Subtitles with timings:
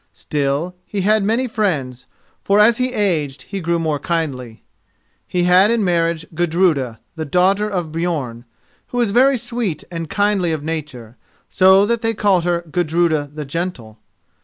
[0.13, 2.07] Still, he had many friends,
[2.43, 4.63] for as he aged he grew more kindly.
[5.27, 8.45] He had in marriage Gudruda, the daughter of Björn,
[8.87, 11.17] who was very sweet and kindly of nature,
[11.51, 13.99] so that they called her Gudruda the Gentle.